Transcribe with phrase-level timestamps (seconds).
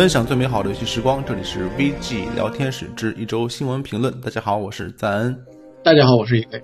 [0.00, 4.18] 分享最美好的游戏时光，这里是 VG 聊天室之一周新闻评论。
[4.22, 5.44] 大家好，我是赞恩。
[5.84, 6.58] 大家好，我是一飞。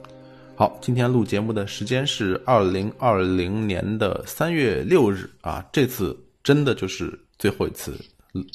[0.54, 7.94] 好，今天录节目的时间是二零二零年的三月六日啊，这次真的就是最后一次，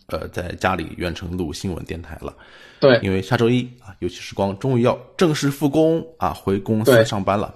[0.08, 2.36] 呃，在家里远程录新闻电台了。
[2.80, 7.54] 对，因为下周一啊，游戏时光终于要正式复工啊，回公司上班了。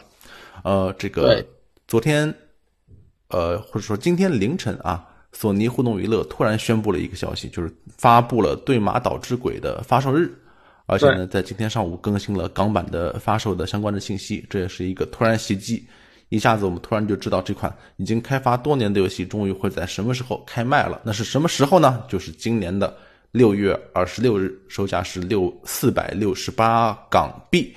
[0.63, 1.43] 呃，这个
[1.87, 2.31] 昨天，
[3.29, 5.03] 呃，或者说今天凌晨啊，
[5.37, 10.33] 索尼互动娱乐突然宣布了一个消息，就是发布了《对马岛之鬼》的发售日，
[10.85, 14.45] 而且呢，在今天上午更新了港版的发售的相关的信息。
[14.49, 15.85] 这也是一个突然袭击，
[16.29, 21.01] 一下子我们突然就知道这款已经开发多年的游戏终于会在什么时候开卖了。
[21.03, 22.01] 那是什么时候呢？
[22.07, 22.95] 就是今年的。
[23.31, 27.75] 六月二十六日，售价是六四百六十八港币。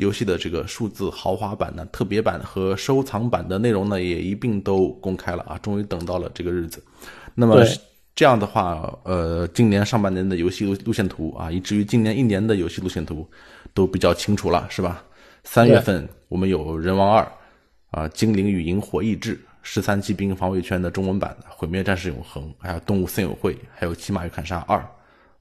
[0.00, 5.56] 游戏的这个数字豪华版呢、特别版和收藏版的内容呢，也一并都公开了啊！
[5.58, 6.82] 终于等到了这个日子。
[7.34, 7.64] 那么
[8.16, 13.24] 这样的话，呃，今年上半年的游戏路路线图啊，以至于今年一年的游戏路线图
[13.72, 15.04] 都比较清楚了，是吧？
[15.44, 17.22] 三月份我们有《人王二》
[17.90, 19.36] 啊，《精灵与萤火意志》。
[19.62, 24.78] 十三骑兵防卫圈的中文版《毁灭战士永恒》，还有《动物森友会》，还有《骑马与砍杀二》。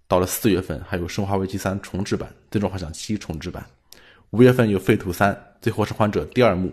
[0.09, 3.65] 到了四月份，还有《生化危机三》重置版，《最终幻想七》重置版。
[4.31, 6.71] 五月份有《废土三：最后生还者》第二幕。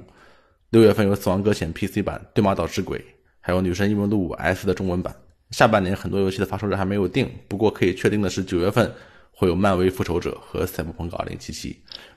[0.68, 2.98] 六月份有《死亡搁浅》PC 版，《对马岛之鬼》，
[3.40, 5.14] 还有《女神异闻录五 S》的中文版。
[5.52, 8.92] 下半年很多游戏的发售日还没有定，不过可以确定的是，九月份
[9.30, 11.38] 会有《漫威复仇者》和《赛博朋克2077》。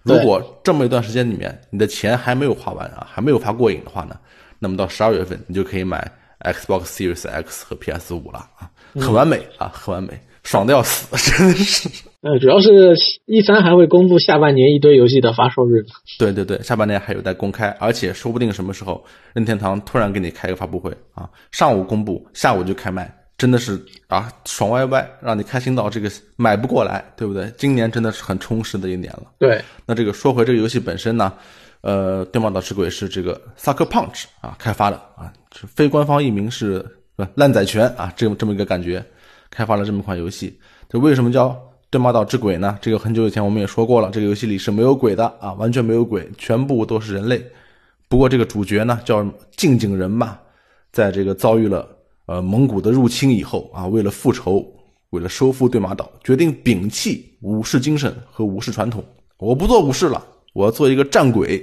[0.03, 4.19] 如果这么一段时间里面，你的钱还没有花完啊，还没有花过瘾的话呢，
[4.59, 10.19] 那么到十二月份，你就可以买 Xbox Series X 和 PS 五了啊，很完美啊，很完美。
[10.43, 11.87] 爽的要死，真的是。
[12.21, 15.85] 呃，主要是一三还会公布下半年一堆游戏的发售日。
[16.17, 19.02] 对对对，下半年还有待公开，而且说不定什么时候
[19.33, 27.49] 任天堂突然给你开个发布会啊，上午公布，下午就开卖，真的是啊，爽歪歪，让你开心到这个买不过来，对不对？
[27.58, 29.31] 今年真的是很充实的一年了。
[29.39, 31.31] 对，那这个说回这个游戏本身呢，
[31.79, 35.31] 呃，《对马岛之鬼》是这个 Sucker Punch 啊开发的啊，
[35.73, 36.85] 非官方译名是
[37.35, 39.02] 烂仔拳啊，这么这么一个感觉。
[39.52, 41.49] 开发了这么一款游戏，这为什么叫
[41.92, 42.77] 《对马岛之鬼》呢？
[42.80, 47.44] 这个很久以前我们也说过了，这个游戏里是没有鬼的啊，完全没有鬼，全部都是人类。
[48.08, 49.26] 不过这个主角呢，叫
[49.58, 50.38] 静静人嘛，
[50.92, 51.88] 在这个遭遇了
[52.27, 54.64] 呃蒙古的入侵以后啊，为了复仇，
[55.10, 59.04] 为了收复对马岛，决定摒弃武士精神和武士传统，
[59.39, 60.23] 我不做武士了，
[60.54, 61.60] 我要做一个战鬼，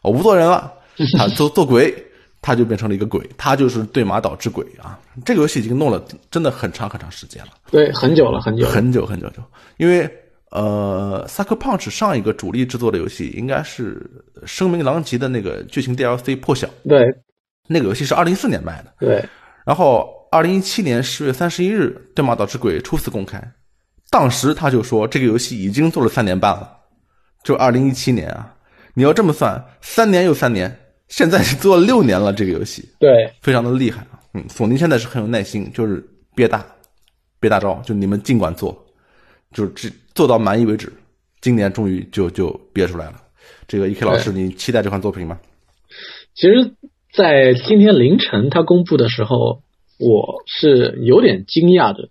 [0.00, 0.72] 我不做人了，
[1.18, 1.94] 啊做做鬼。
[2.40, 4.98] 他就变成了一个鬼，他就是对马岛之鬼啊！
[5.24, 9.28] 这个游戏已经弄了真的很长很长时间了，对，很久了，很久，很久很久。
[9.30, 9.42] 久，
[9.76, 10.08] 因为
[10.50, 14.00] 呃，Sucker Punch 上一个主力制作的游戏应该是
[14.46, 17.04] 《声名狼藉》的那个剧情 DLC《破晓》，对，
[17.66, 19.22] 那个游戏是二零一四年卖的，对，
[19.66, 23.42] 然后二零一七年十月三十一日，《对马岛之鬼》初次公开，
[24.10, 26.70] 当时他就说这个游戏已经做了三年半了，
[27.42, 28.54] 就二零一七年啊，
[28.94, 30.74] 你要这么算，三年又三年。
[31.08, 34.20] 现在做了六年了，这个游戏对，非常的厉害啊。
[34.34, 36.64] 嗯，索尼现在是很有耐心，就是憋大，
[37.40, 38.76] 憋大招，就你们尽管做，
[39.52, 40.92] 就是只做到满意为止。
[41.40, 43.14] 今年终于就就憋出来了。
[43.66, 45.38] 这个 E K 老师，你期待这款作品吗？
[46.34, 46.72] 其实，
[47.14, 49.62] 在今天凌晨他公布的时候，
[49.98, 52.10] 我是有点惊讶的。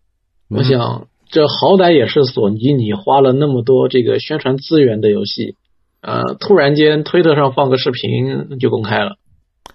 [0.49, 5.55] 我想，这好歹也是索尼，你花了那么多这个宣传资源的游戏。
[6.01, 9.17] 呃，突然间推特上放个视频就公开了，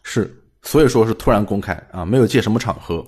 [0.02, 0.30] 是，
[0.62, 3.04] 所以说是突然公开啊，没有借什么场合，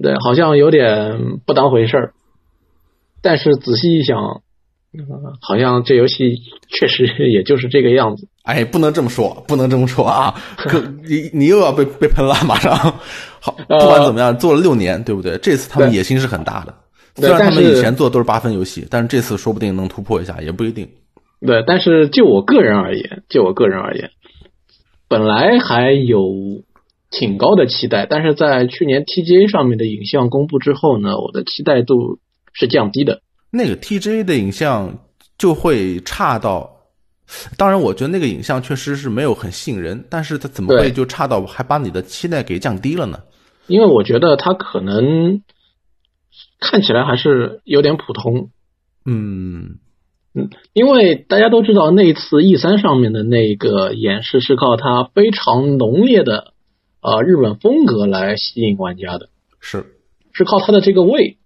[0.00, 2.12] 对，好像有点不当回事儿。
[3.22, 4.16] 但是仔细一想，
[5.40, 6.36] 好像这游戏
[6.68, 8.28] 确实也就是这个样子。
[8.44, 10.34] 哎，不能这么说，不能这么说啊！
[10.56, 12.74] 可你你又要被被喷了，马上。
[13.40, 15.36] 好，不管怎么样，做了六年，对不对？
[15.38, 16.74] 这次他们野心是很大的，
[17.16, 20.88] 虽然他们以前做的都是八分游戏，但是这次说不定能突破一下，也不一定。
[21.46, 24.10] 对，但是就我个人而言，就我个人而言，
[25.08, 26.34] 本来还有
[27.10, 32.18] 挺高的期待，但是在去年 TGA 上面的影像公布之后呢，我的期待度
[32.52, 33.22] 是降低的。
[33.50, 34.98] 那个 TGA 的影像
[35.38, 36.70] 就会差到，
[37.56, 43.18] 当然，我觉得那个影像确实是没有很吸引人，但是它怎么会就差到还把你的期待给降低了呢？
[43.66, 45.42] 因为我觉得它可能
[46.60, 48.50] 看起来还是有点普通。
[49.06, 49.78] 嗯。
[50.34, 56.52] 嗯，因为大家都知道，那次 E 三上面的那个演示是靠它非常浓烈的
[57.02, 59.28] 呃日本风格来吸引玩家的，
[59.60, 59.86] 是
[60.32, 61.36] 是靠它的这个味。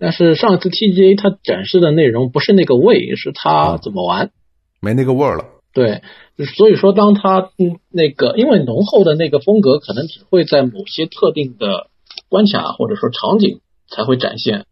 [0.00, 4.30] 但是上一次 TGA 它展示的内容不是那个味，是它怎么玩，
[4.80, 5.44] 没那个味儿了。
[5.72, 6.02] 对，
[6.56, 11.88] 所以说当它嗯那个因为浓厚的那个风格可能只会在某些特定的
[12.28, 14.66] 关卡或者说场景才会展现。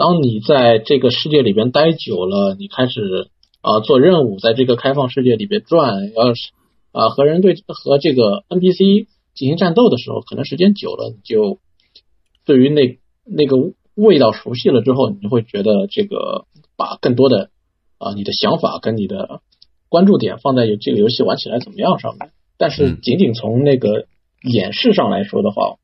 [0.00, 3.28] 当你在这个世界里边待久了，你开始
[3.60, 6.52] 啊做任务，在这个开放世界里边转，要是
[6.90, 11.58] 啊和人对和这个 NPC 进行战斗的时候，可能时间久了，你就
[12.46, 16.46] 对于那那个味道熟悉了之后，你就会觉得这个
[16.78, 17.50] 把更多的
[17.98, 19.42] 啊你的想法跟你的
[19.90, 22.30] 关注点放在有这个游戏玩起来怎么样上面。
[22.56, 24.06] 但是仅仅从那个
[24.50, 25.78] 演示上来说的话，好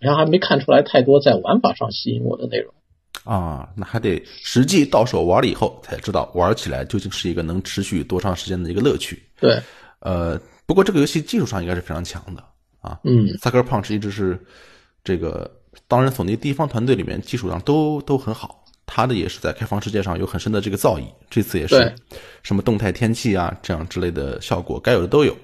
[0.00, 2.74] 像还没看出来太多在玩法上吸引我的内容。
[3.24, 9.22] 啊，那还得实际到手玩了以后才知道玩起来究竟是一个能持续多长时间的一个乐趣。
[9.38, 9.60] 对，
[9.98, 12.42] 呃，不过这个游戏技术上应该是非常强的
[12.80, 12.98] 啊。
[13.04, 14.40] 嗯，Sucker Punch 一直是
[15.04, 15.50] 这个，
[15.86, 21.04] 当然索尼第一方团队里面技术上都都很好，他的也是在开放世界上有很深的这个造诣。
[21.28, 21.94] 这次也是
[22.42, 25.36] 什么动态天气啊这样之类的效果，该有的都有。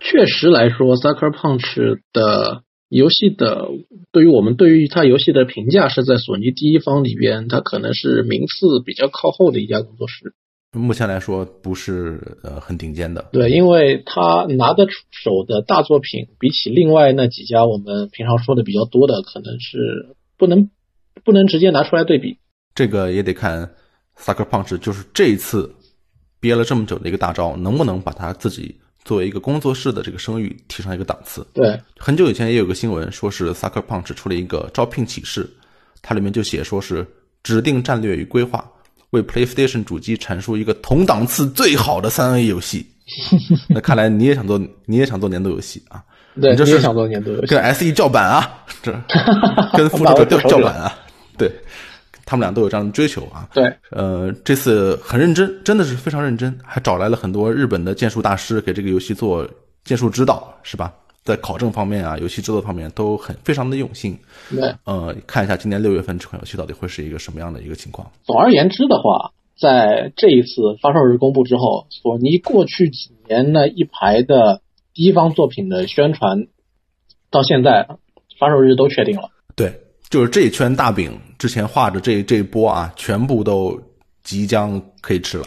[0.00, 2.63] 确实来说，Sucker Punch 的。
[2.94, 3.68] 游戏的
[4.12, 10.32] 对于我们对于它游戏的评价是在索尼第一方里边，它可能是名次比较靠后的一家工作室。
[10.72, 13.28] 目前来说不是呃很顶尖的。
[13.32, 20.70] 对，因为他拿得出手的大作品，比起另外那几家我们平常说的比较多的，可能是不能
[21.24, 22.38] 不能直接拿出来对比。
[22.74, 23.74] 这个也得看
[24.16, 25.74] Sucker Punch，就是这一次
[26.40, 28.76] 憋了这么久的一个大招，能不能把他自己。
[29.04, 31.46] 作为一个工作室的这个声誉提上一个档次。
[31.52, 35.48] 对，很久以前也有个新闻，说是 Sucker Punch 出了一个招聘启事，
[36.00, 37.06] 它里面就写说是
[37.42, 38.64] 指定战略与规划，
[39.10, 42.86] 为 PlayStation 主机阐述一个同档次最好的三 A 游戏。
[43.68, 46.02] 那看来你也想做，你也想做年度游戏啊？
[46.40, 48.64] 对，你也想做年度游戏，跟 SE 叫板啊？
[48.82, 48.90] 这
[49.76, 50.98] 跟 复仇者叫叫板啊？
[51.36, 51.52] 对。
[52.24, 53.48] 他们俩都有这样的追求啊。
[53.52, 59.48] 对，呃，这次很认真，真的是非常认真，还找来了很多日本的剑术大师给这个游戏做
[59.84, 60.92] 剑术指导，是吧？
[61.22, 64.14] 在考证方面啊，游戏制作方面都很非常的用心。
[64.50, 68.10] 对，呃，看一下今年六月份这款游戏到底会是一个什么样的一个情况。
[68.24, 74.60] 总而言之的话，在这一次发售日公布之后，索尼过去几年那一排的
[74.92, 76.46] 第一方作品的宣传，
[77.30, 77.88] 到现在
[78.38, 79.30] 发售日都确定了。
[79.56, 79.80] 对。
[80.10, 83.80] 就是这一圈大饼之前画的这这一波啊，全部都
[84.22, 85.46] 即将可以吃了。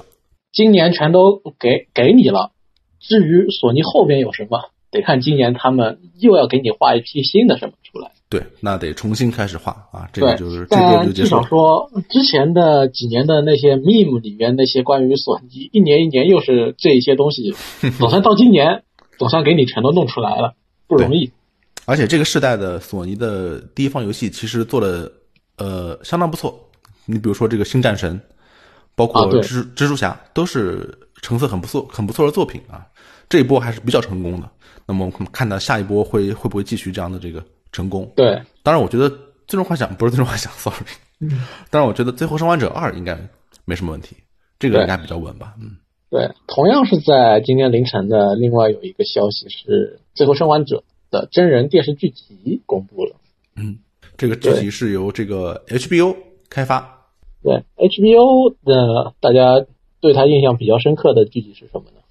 [0.52, 2.52] 今年全都给给你了。
[3.00, 8.12] 至于索尼后边有什么，得看今年他们又要给你画一批新的什么出来。
[8.30, 10.10] 对，那得重新开始画啊。
[10.12, 11.24] 这个就是这个就结束。
[11.24, 17.54] 至少说之前的几年的那些 meme 里面那些关于索尼一年一年又是这一些东西，
[18.00, 18.84] 总算到今年
[19.18, 20.56] 总算给你全都弄出来了，
[20.88, 21.32] 不容易。
[21.88, 25.10] 而且这个时代的索尼的第一方游戏其实做的
[25.58, 26.54] 呃相当不错，
[27.06, 28.20] 你比如说这个《星战神》，
[28.94, 32.86] 包括蜘蜘蛛侠，都是成色很不错、很不错的作品啊。
[33.30, 34.50] 这一波还是比较成功的。
[34.86, 37.42] 那么我们看到下一波会会不会继续这样的这个
[37.72, 38.12] 成功？
[38.18, 39.10] 对，当然我觉得
[39.48, 40.86] 《最终幻想》不是《最终幻想》， sorry。
[41.72, 43.18] 当然我觉得《最后生还者二》应该
[43.64, 44.18] 没什么问题，
[44.60, 45.54] 这个应该比较稳吧？
[45.58, 45.78] 嗯，
[46.10, 46.30] 对。
[46.48, 50.78] 同样是在今天凌晨的，另外有一个消息是《最后生还者》。
[51.10, 53.16] 的真人电视剧集公布了。
[53.56, 53.80] 嗯，
[54.18, 56.16] 这个剧集是由这个 HBO
[56.50, 57.08] 开发。
[57.44, 59.66] 对 HBO 的，大家
[60.00, 62.02] 对他印象比较深刻的剧集是什么呢？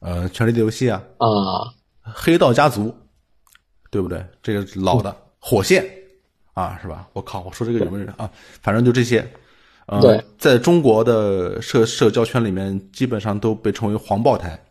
[0.00, 1.02] 呃，《权力的游戏》啊。
[1.18, 1.74] 啊。
[2.02, 2.94] 黑道家族，
[3.90, 4.22] 对不对？
[4.42, 5.82] 这个老的火线
[6.52, 7.08] 啊，是吧？
[7.14, 8.30] 我靠，我说这个有没有人啊？
[8.60, 9.26] 反正就这些。
[10.00, 14.62] 对，在中国的社社交圈里面，基本上都被称为黄暴台，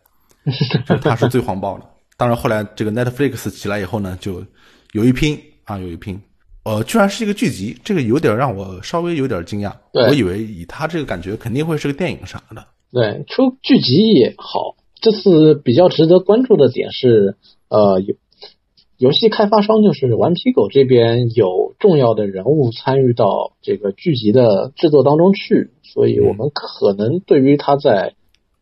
[1.02, 1.84] 他是最黄暴的。
[2.16, 4.44] 当然，后来这个 Netflix 起来以后呢，就
[4.92, 6.20] 有一拼啊，有一拼，
[6.64, 9.72] 呃，居然是一个剧集，这个有点让我稍微有点惊讶。
[9.92, 12.64] 我以为以他这个感觉，肯定会是个电影啥的。
[12.92, 14.76] 对，出剧集也好。
[15.00, 17.36] 这次比较值得关注的点是，
[17.68, 18.14] 呃，游
[18.96, 28.14] 游戏开发商就是顽皮狗这边有重要的人物参与到这个剧集的制作当中去，所以我们可能对于他在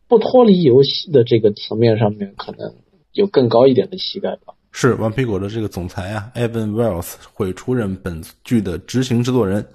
[0.07, 2.73] 不脱离游戏的这个层面上面可能。
[3.13, 4.53] 有更高一点的期待吧。
[4.71, 9.65] 是顽皮狗的这个总裁啊，Evan Wells 会出任本剧的执行制作人。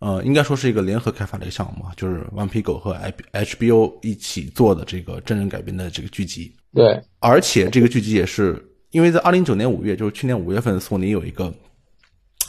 [0.00, 2.92] 呃，应该说是一个联合开发的一个项目啊，就是顽皮狗和
[3.32, 6.52] HBO 一起做的这个真人改编的这个剧集。
[6.74, 8.60] 对，而且这个剧集也是
[8.90, 11.54] 因为在二零一九年五月，就是去年五月份，索尼有一个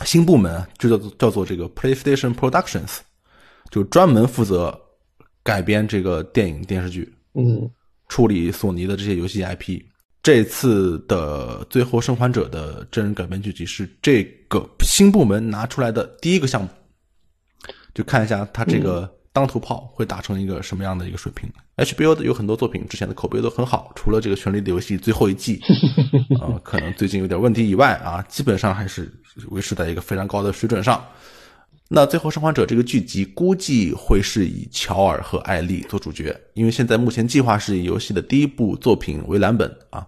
[0.04, 2.98] 新部门，就叫做叫做这个 PlayStation Productions，
[3.70, 4.76] 就专门负责
[5.44, 7.70] 改编这个电影电视剧，嗯，
[8.08, 9.80] 处理索尼的这些游戏 IP。
[10.24, 16.70] 这次的《最后生还者》的真人改编剧集是这个新部门拿出来的第一个项目，
[17.94, 21.52] 就看一下他这个当头炮会打成一个什么样的一个水平。
[21.76, 25.60] HBO 的有很多作品之前的口碑都很好，除了这个《权力的游戏》最后一季，
[26.40, 29.12] 呃，可能最近有点问题以外啊，基本上还是
[29.50, 31.06] 维持在一个非常高的水准上。
[31.96, 40.04] 那《最后生还者》这个剧集估计会是以乔尔和艾丽做主角，因为现在目前计划是以游戏的第一部作品为蓝本啊，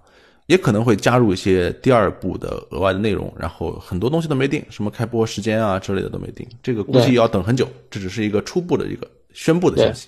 [0.47, 7.67] 也可能会加入一些第二部的额外的内容，然后很多东西都没定，什么开播时间啊之类的都没定，这个估计要等很久。
[7.91, 10.07] 这只是一个初步的一个宣布的消息。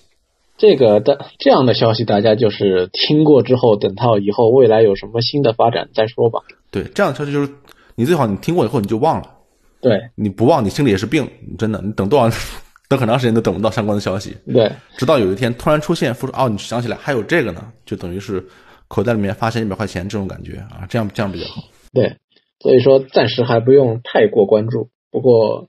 [0.56, 6.40] 这个的这样的消息，大家就是听过之后，等到以后未来有什么新的发展再说吧。
[6.72, 7.48] 对，这样的消息就是
[7.94, 9.36] 你最好你听过以后你就忘了。
[9.80, 11.80] 对，你不忘你心里也是病，真的。
[11.82, 12.36] 你等多少，
[12.88, 14.36] 等很长时间都等不到相关的消息。
[14.52, 18.44] 对，直到有一天突然出现，说哦，你想起来还有这个呢，就等于是
[18.88, 21.62] 口袋里面发现一百块钱这种感觉啊，这样这样比较好。
[21.92, 22.16] 对，
[22.60, 24.90] 所以说暂时还不用太过关注。
[25.10, 25.68] 不过。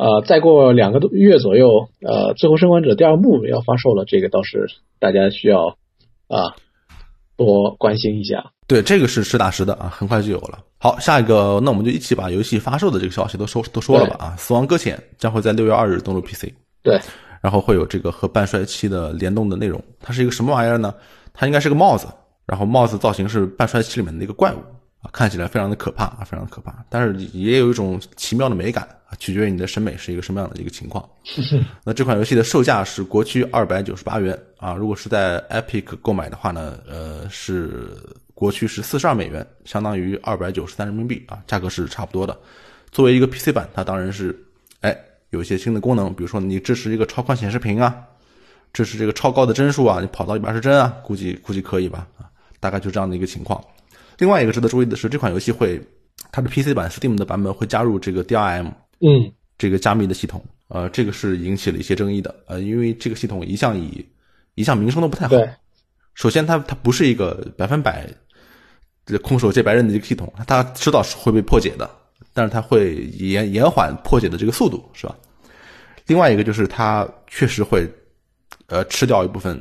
[0.00, 4.68] 呃，再过两个多月左右，呃，《最后生还者》第二部要发售了，这个倒是
[5.00, 5.76] 大家需要
[6.28, 6.54] 啊
[7.36, 8.52] 多关心一下。
[8.68, 10.58] 对，这个是实打实的啊，很快就有了。
[10.78, 16.52] 好，下一个，那我们就一起把游戏发售的这个消息都说都说了吧啊，《死亡搁浅》将会在六月二日登陆 PC。
[16.82, 17.00] 对，
[17.40, 19.82] 然后会有这个和半衰期的联动的内容。
[19.98, 20.94] 它是一个什么玩意儿呢？
[21.32, 22.06] 它应该是个帽子，
[22.46, 24.58] 然后帽子造型是半衰期里面的一个怪物。
[25.00, 31.08] 啊，看起来非常的可怕啊，非常的可怕，但是也有一种奇妙的美感啊，取决于你的审美是一个什么样的一个情况。
[31.84, 37.96] 那这款游戏的售价是国区二百九十八元啊，如果是在 Epic 购买的话呢，呃，是
[38.38, 42.38] 国区是四十二美元，相当于二百九十三人民币啊，价格是差不多的。
[42.92, 44.32] 作为一个 PC 版，它当然是
[44.78, 44.96] 哎
[45.30, 47.92] 有一些新的功能，比如说你支持一个超宽显示屏啊，
[48.72, 52.30] 支持这个超高的帧数啊，你跑到一百二十帧啊，估计估计可以吧啊，
[52.60, 53.60] 大概就这样的一个情况。
[54.18, 55.82] 另外一个值得注意的是，这款游戏会
[56.30, 58.66] 它的 PC 版 Steam 的版本会加入这个 DRM，
[59.00, 64.06] 嗯，这个加密的系统，呃，这个是引起了一些争议的，呃，因为这个系统一向以
[64.54, 65.34] 一向名声都不太好。
[66.14, 68.04] 首先它它不是一个百分百
[69.08, 71.88] 这空手接白刃的一个系统，它迟早是会被破解的，
[72.34, 75.16] 但是它会延延缓破解的这个速度，是吧？
[76.06, 77.88] 另外一个就是它确实会
[78.66, 79.60] 呃吃掉一部分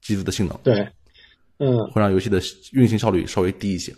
[0.00, 0.56] 机子的性能。
[0.62, 0.86] 对。
[1.58, 2.40] 嗯，会让游戏的
[2.72, 3.92] 运行效率稍微低一些，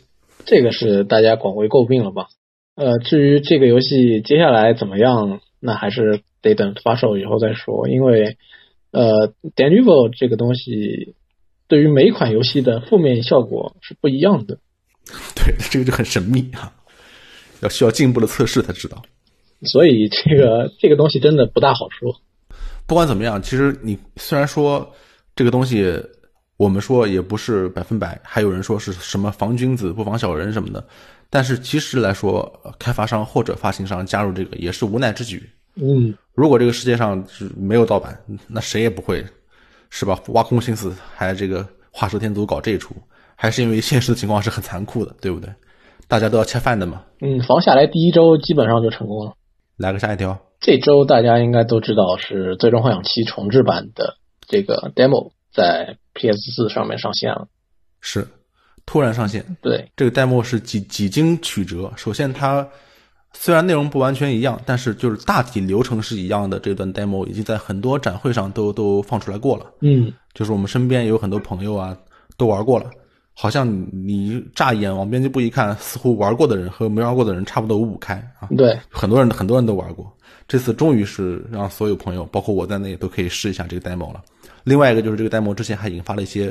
[0.45, 2.27] 这个是大家广为诟病了吧？
[2.75, 7.89] 呃，至于这个游戏接下来怎么样，那还是得等发售以后再说。
[7.89, 8.37] 因为，
[8.91, 11.15] 呃 d e n i v e 这个东西
[11.67, 14.59] 对于每款游戏的负面效果是不一样的。
[15.35, 16.73] 对，这个就很神秘啊，
[17.61, 19.03] 要需要进一步的测试才知道。
[19.63, 22.15] 所以这个这个东西真的不大好说。
[22.87, 24.93] 不管怎么样，其实你虽然说
[25.35, 26.03] 这个东西。
[26.59, 30.83] 我们说也不是百分百，还有人说是什么防君子不防小人什么的，
[31.29, 35.47] 但是其实来说，开发商或者发行商加入这个也是无奈之举。
[35.75, 39.23] 嗯，如果这个世界上是没有盗版，那谁也不会，
[39.91, 40.19] 是吧？
[40.29, 42.97] 挖空心思还这个画蛇添足搞这一出，
[43.37, 45.49] 还是因为现实的情况是很残酷的，对不对？
[46.09, 47.03] 大家都要吃饭的嘛。
[47.21, 49.35] 嗯，防下来第一周基本上就成功了。
[49.77, 54.17] 来个下一条，这周大家应该都知道是《最终幻想七》重置版的
[54.49, 55.31] 这个 demo。
[55.53, 57.49] 在 PS 四上面上线了，
[58.03, 58.29] 是
[58.85, 59.57] 突然上线。
[59.63, 61.91] 对，这个 demo 是几几经曲折。
[61.97, 62.69] 首先，它
[63.33, 66.59] 虽然内容不完全一样，但是就是大体流程是一样的。
[66.59, 69.65] 这段 demo 已经在很多展会上都都放出来过了。
[69.81, 71.97] 嗯，就是我们身边有很多朋友啊，
[72.37, 72.91] 都玩过了。
[73.39, 78.49] 好像你乍一眼往编辑部一看，似乎玩过的人和没玩过的人差不多五五开啊。
[78.57, 80.11] 对，很多人很多人都玩过。
[80.49, 84.23] 这次终于是让所有朋友，包括我在内，都可以试一下这个 demo 了。
[84.65, 86.51] 另外一个就是这个 demo 之前还引发了一些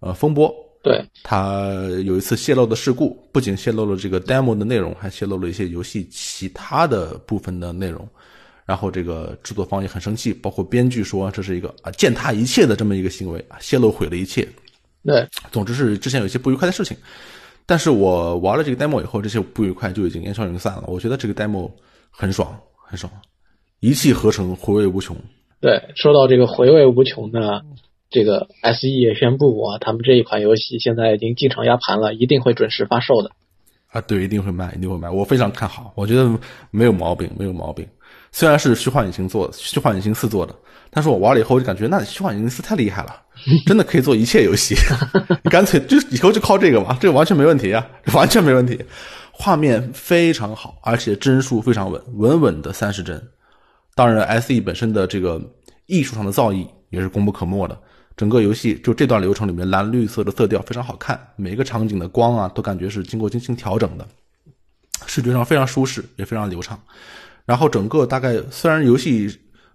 [0.00, 0.50] 呃风波，
[0.82, 1.68] 对，它
[2.06, 8.08] 有一次泄露的事故，不仅泄露了这个 demo 的内容，还泄露了一些游戏其他的部分的内容，
[8.64, 14.48] 然后这个制作方也很生气，包括编剧说这是一个啊践踏一切的这么一个行为啊，泄露毁了一切，
[15.04, 16.96] 对，总之是之前有一些不愉快的事情，
[17.66, 21.70] 但是我玩了这个 demo 以后，这些不愉快就已经烟消云散了，我觉得这个 demo
[22.10, 23.12] 很爽，很爽，
[23.80, 25.16] 一气呵成，回味无穷。
[25.60, 27.62] 对，说到这个回味无穷呢，
[28.10, 33.30] 这个 S E 也宣布啊，他们这一款游戏现在已经进场压盘了，一定会准时发售的。
[33.88, 36.28] 啊，对，一定会卖，一定会卖，我非常看好，我觉得
[36.70, 37.86] 没有毛病，没有毛病。
[38.36, 40.52] 虽然是虚幻引擎做的，虚幻引擎四做的，
[40.90, 43.14] 但是我玩了以后就感觉，那虚幻引擎四太厉害了，
[43.64, 44.74] 真的可以做一切游戏，
[45.48, 48.84] 干脆就以后就靠这个嘛，这个完全没问题啊，完全没问题。
[49.30, 53.22] 画面非常好，而且帧数非常稳，稳稳的三十帧。
[53.94, 55.40] 当然，S E 本身的这个
[55.86, 57.78] 艺术上的造诣也是功不可没的。
[58.16, 64.04] 整个游戏就这段流程里面，蓝绿色的色调非常好看，每个场景的光啊都感觉是经过精心调整的，
[65.06, 66.76] 视觉上非常舒适，也非常流畅。
[67.44, 69.28] 然后整个大概虽然游戏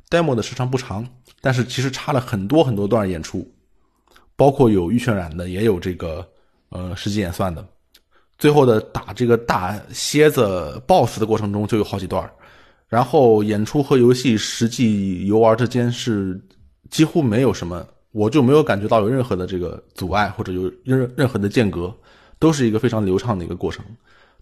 [0.09, 1.05] demo 的时长不长，
[1.41, 3.47] 但是其实插了很多很多段演出，
[4.35, 6.27] 包括有预渲染的，也有这个
[6.69, 7.63] 呃实际演算的。
[8.37, 12.31] 最后的打这个大蝎子 BOSS 的过程中就有好几段
[12.87, 16.41] 然后演出和游戏实际游玩之间是
[16.89, 21.93] 几乎没有什么，我就没有感觉到有任何的这个阻碍或者有任任何的间隔，
[22.39, 23.85] 都是一个非常流畅的一个过程。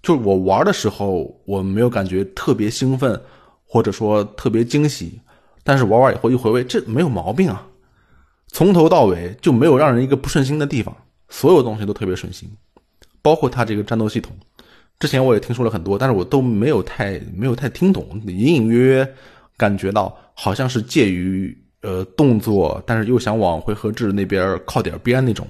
[0.01, 3.19] 就是我玩的时候，我没有感觉特别兴奋，
[3.65, 5.19] 或者说特别惊喜，
[5.63, 7.67] 但是玩完以后一回味，这没有毛病啊，
[8.47, 10.95] 从头到尾就没有让人一个不顺心的地方，
[11.29, 12.49] 所有东西都特别顺心，
[13.21, 14.31] 包括它这个战斗系统。
[14.99, 19.13] 之前我也听说了很多，但是我都没有太没有太听懂，隐隐约约
[19.57, 25.45] 感觉到好像是介于呃动作，但是又想往回合制那边靠点边那种。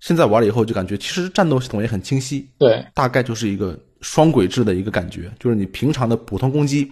[0.00, 6.90] 现在玩了以后就感觉，其实战斗系统也很清晰，对，大概就是一个双轨制的一个感觉，就是你平常的普通攻击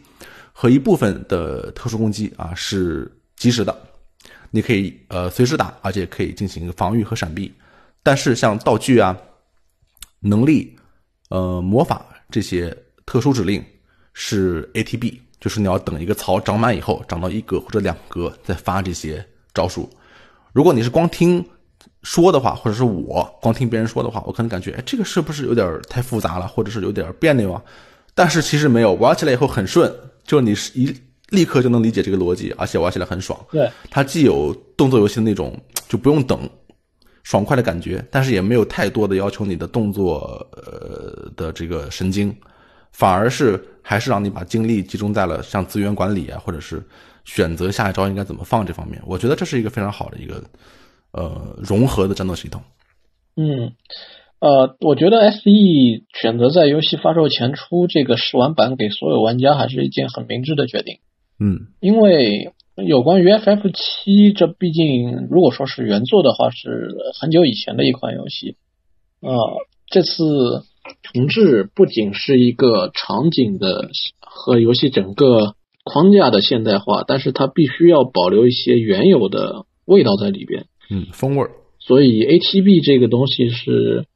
[0.52, 3.76] 和一部分的特殊攻击啊是及时的，
[4.50, 7.52] 你可以呃随时打，而且可以进行防御和闪避。
[8.02, 9.16] 但是像道具啊、
[10.20, 10.72] 能力。
[11.28, 12.72] 呃，魔法这些
[13.04, 13.60] 特殊指令
[14.12, 19.90] 是 ATB，就是你要等一个槽长满以后，长到一格或者两格再发这些招数。
[20.52, 21.44] 如果你是光听
[22.02, 27.62] 说的话，或者是我光听别人说的话，我可能感觉，哎，这个是不是有点太复杂了，或者是有点别扭啊？
[28.14, 29.92] 但是其实没有，玩起来以后很顺，
[30.24, 30.94] 就是你是一
[31.30, 33.38] 立刻就能理解这个逻辑，而且玩起来很爽。
[33.50, 36.48] 对，它既有动作游戏的那种，就不用等。
[37.24, 42.32] 爽快的感觉，但是也没有太多的要求你的动作呃的这个神经，
[42.92, 46.80] 反而是还是让你把精力集中在了像资源管理啊，或者是
[47.24, 49.02] 选择下一招应该怎么放这方面。
[49.04, 50.40] 我觉得这是一个非常好的一个
[51.16, 52.62] 呃融合的战斗系统。
[53.36, 53.72] 嗯，
[54.38, 60.98] 呃，我觉得 S E 选择在游戏发售前出这个试玩版给所有玩家，还是一件很明智的决定。
[61.40, 62.52] 嗯，因为。
[62.86, 68.56] 有关于 FF 七，这毕竟如果说是原作的话，是很久以前的一款游戏。
[69.22, 69.32] 啊，
[69.86, 70.62] 这次
[71.02, 73.88] 重置不仅是一个场景的
[74.20, 80.66] 和游戏整个框架的现代化，但是它必须要保留一些原有的味道在里边。
[80.90, 81.50] 嗯，风味儿。
[81.78, 84.06] 所以 ATB 这个东西是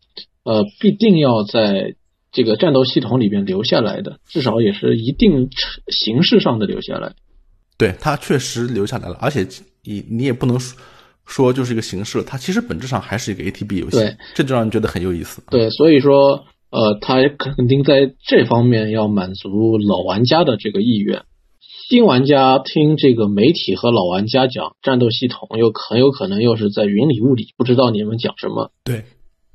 [0.43, 1.95] 呃必定要在
[2.33, 5.49] 这个战斗系统里边留下来的，至少也是一定
[5.89, 7.13] 形式上的留下来。
[7.79, 9.47] 对它确实留下来了，而且
[9.85, 10.77] 你你也不能说
[11.27, 15.43] 说就是一个形式，它其实本质上还是一个 ATB 游戏，对，这就让人觉得很有意思。
[15.51, 21.23] 对，所以说呃，它肯定在这方面要满足老玩家的这个意愿。
[21.91, 28.71] 新玩家听这个媒体和老玩家讲战斗系统，又很有可能又是在云里雾里，不知道你们讲什么。
[28.85, 29.07] 对，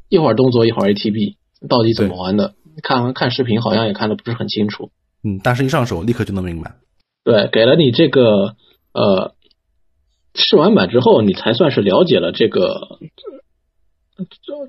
[0.09, 1.37] 一会儿动作，一会儿 ATB，
[1.69, 2.55] 到底怎么玩的？
[2.83, 4.89] 看看视频好像也看的不是很清楚。
[5.23, 6.75] 嗯，但是一上手立刻就能明白。
[7.23, 8.57] 对，给了你这个
[8.91, 9.33] 呃
[10.33, 12.99] 试玩版之后，你才算是了解了这个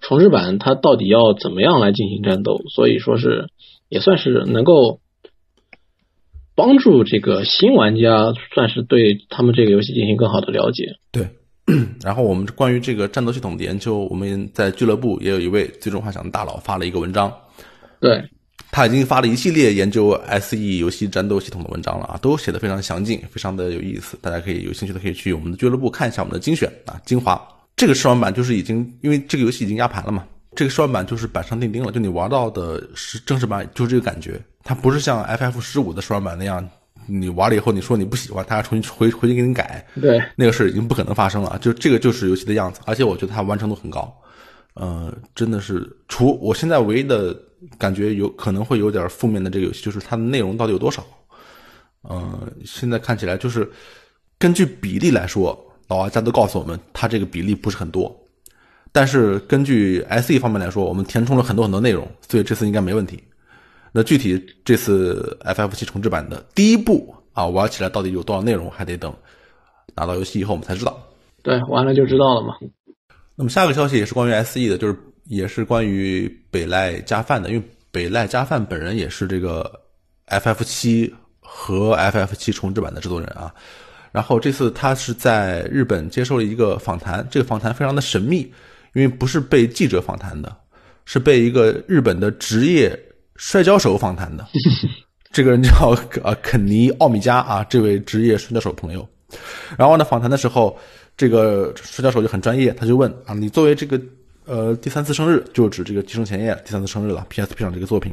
[0.00, 3.48] 重置版它到底要怎么样来进行战斗，所以说是
[3.88, 5.00] 也算是能够
[6.56, 10.86] 帮助这个新玩家，算是对他们这个游戏进行更好的了解。
[11.12, 11.28] 对，
[12.02, 17.32] 然后我们关于这个战斗系统的研究，我们在俱乐部也有一位最终幻想的大佬发了一个文章。
[18.00, 18.20] 对。
[18.72, 24.18] 他已经发了一系列研究 SE 游戏战斗系统的文章了啊，都写的非常详尽，非常的有意思。
[24.20, 27.40] 大家可以有兴趣的可以去我们的俱乐部看一下我们的精选啊精华。
[27.76, 34.38] 这个试玩版就是已经因为这个游戏已经压盘了嘛，这个试玩版就是板上钉钉了，就你玩到的是正式版就是这个感觉。
[34.66, 36.68] 它不是像 FF 十五的试玩版那样，
[37.06, 41.56] 你玩了以后你说你不喜欢，它要重新回回去给你改，对，那个事已经不可能发生了。
[41.60, 44.12] 就这个就是游戏的样子，而且我觉得它完成度很高。
[44.74, 47.34] 呃，真的是除我现在唯一的
[47.78, 51.06] 感觉有可能会有点负面的这个游戏，就是它的内容到底有多少？
[52.02, 53.70] 呃，现在看起来就是
[54.38, 58.14] 根据比例来说，老玩家都告诉我们，它这个比例不是很多。
[58.92, 63.22] 但是根据 SE 方面来说，我们填充了很多很多内容，所以这次应该没问题。
[63.96, 69.10] 那具体这次 FF 七重置版的第一步啊，玩起来到底有多少内容，还得等
[69.94, 71.02] 拿到游戏以后我们才知道。
[71.42, 72.54] 对，完了就知道了嘛。
[73.34, 79.80] 那么下个消息也是关于 SE 的，就是也是关于北赖加范的，因为北赖加范本人也是这个
[80.26, 83.50] FF 七和 FF 七重置版的制作人啊。
[84.12, 88.40] 然后这次他是在日本接受了一个访谈，这个访谈非常的神秘，
[88.92, 90.54] 因为不是被记者访谈的，
[91.06, 92.94] 是被一个日本的职业
[93.36, 94.46] 摔跤手访谈的。
[95.32, 99.08] 这个人叫呃肯尼奥米加啊，这位职业摔跤手朋友。
[99.76, 100.78] 然后呢，访谈的时候。
[101.18, 103.98] 这个摔跤手就很专业，他就问啊，你作为这个
[104.44, 108.12] 呃第三次生日，就指这个《寄生前夜》第三次生日了，PSP 上这个作品，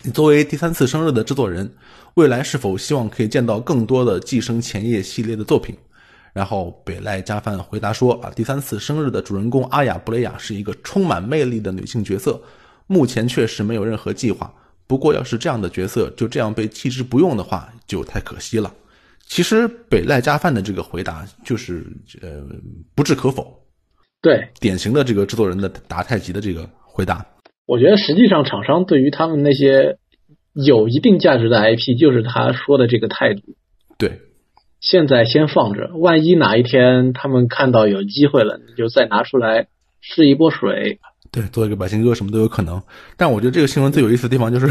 [0.00, 1.70] 你作为第三次生日的制作人，
[2.14, 5.76] 未来是否希望可以见到更多的《寄生前夜》系列的作品？
[6.32, 12.40] 然后北赖加范回答说啊，第三次生日的主人公阿雅布雷亚是一个充满魅力的女性角色，
[12.90, 14.52] 目前确实没有任何计划，
[14.88, 18.74] 不过要是这样的角色就这样被弃之不用的话，就太可惜了。
[19.20, 21.86] 其实北赖加饭的这个回答就是
[22.20, 22.44] 呃
[22.96, 23.60] 不置可否，
[24.20, 27.24] 对，典型的这个制作人的达太极的这个回答。
[27.64, 29.98] 我觉得实际上厂商对于他们那些
[30.52, 33.42] 有一定价值的 IP，就是他说的这个态度。
[33.98, 34.18] 对，
[34.80, 39.68] 现在先放着，万一哪一天他们看到有机会了，你就再拿出来
[40.00, 40.98] 试一波水。
[41.30, 42.82] 对，做一个百姓哥什么都有可能。
[43.16, 44.68] 但我觉得这个新闻最有意思的地方就是，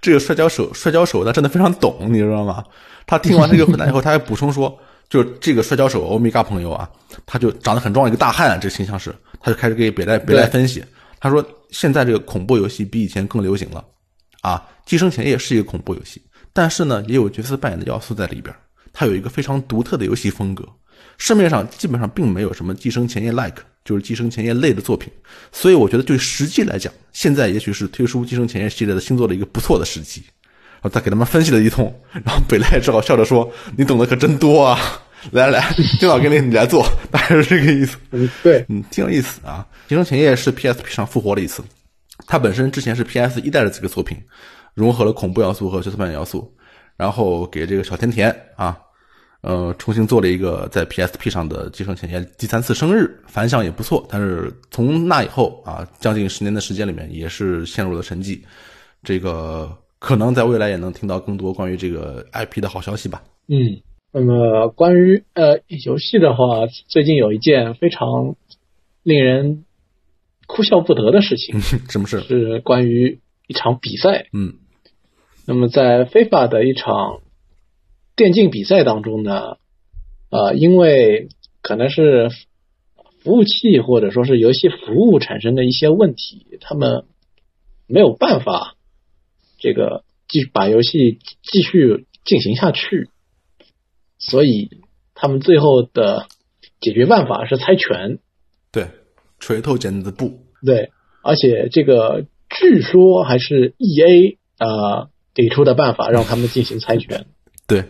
[0.00, 2.64] 这个摔跤手摔跤手他真的非常懂，你知道吗？
[3.06, 6.88] 他听完这个回答以后，他还补充说，就这个摔跤手欧米伽朋友啊，
[7.26, 10.82] 他就长得很壮一个大汉，这个形象是，他就开始给北赖北赖分析。
[11.18, 13.84] 他说，现在这个恐怖游戏比以前更流行了，
[14.40, 16.22] 啊，寄生前夜是一个恐怖游戏，
[16.54, 18.54] 但是呢，也有角色扮演的要素在里边，
[18.90, 20.66] 它有一个非常独特的游戏风格。
[21.20, 25.12] 市面上基本上并没有什么寄生前夜 like，就是寄生前夜类的作品，
[25.52, 30.24] 所以我觉得对实际来讲，现在也许是推出寄生前夜系列的星座的一个不错的时机。
[30.82, 34.80] 然后再给他们分析了一通，然后北赖只好笑着说：“你懂得可真多啊！
[35.30, 39.66] 来来来，电脑给你，你来做，大概是这个意思。”嗯，对，嗯，挺有意思啊。
[39.88, 41.62] 寄生前夜是 PSP 上复活了一次，
[42.26, 44.16] 它本身之前是 PS 一代的这个作品，
[44.72, 46.50] 融合了恐怖要素和角色扮演要素，
[46.96, 48.74] 然后给这个小甜甜啊。
[49.42, 54.06] 呃，重新做了一个在 PSP 上的《继承前夜》第三次生日，反响也不错。
[54.10, 58.38] 但是从那以后啊，将近十年的时间里面，也是陷入了沉寂。
[59.02, 63.22] 这个可能在未来也能听到更多关于这个 IP 的好消息吧。
[63.48, 63.80] 嗯，
[64.12, 68.36] 那么关于呃游戏的话，最近有一件非常
[69.02, 69.64] 令人
[70.46, 71.58] 哭笑不得的事情。
[71.88, 72.20] 什么事？
[72.20, 74.26] 是关于一场比赛。
[74.34, 74.52] 嗯，
[75.46, 77.20] 那么在非法的一场。
[78.20, 79.56] 电竞比赛当中呢，
[80.28, 81.30] 呃，因为
[81.62, 82.28] 可能是
[83.22, 87.06] 服务器或者说是游戏服务产生的一些问题，他们
[87.86, 88.76] 没有办法
[89.58, 93.08] 这个继把游戏继续进行下去，
[94.18, 94.68] 所以
[95.14, 96.26] 他们最后的
[96.78, 98.18] 解决办法是猜拳。
[98.70, 98.90] 对，
[99.38, 100.40] 锤头剪子布。
[100.62, 100.90] 对，
[101.22, 107.24] 而且这个据说还是 E A 啊给出的办法，让他们进行猜拳。
[107.70, 107.84] 对，